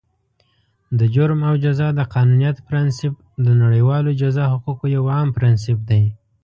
د 0.99 1.01
جرم 1.13 1.39
او 1.49 1.55
جزا 1.63 1.87
د 1.95 1.99
قانونیت 2.13 2.57
پرانسیپ، 2.67 3.13
د 3.45 3.47
نړیوالو 3.63 4.11
جزا 4.21 4.45
حقوقو 4.53 4.85
یو 4.95 5.03
عام 5.13 5.27
پرانسیپ 5.37 5.79
دی. 5.89 6.03